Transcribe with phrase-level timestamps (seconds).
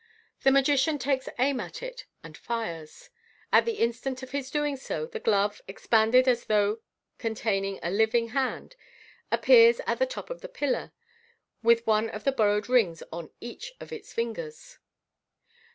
[0.41, 3.11] The magician takes aim at it, and fires.
[3.53, 6.79] At the instant of his doing so, the glove, expanded as though
[7.19, 8.75] containing a living hand,
[9.31, 10.91] appears at the top of the pillar,
[11.61, 14.79] with one of the borrowed rings on each of its fingers.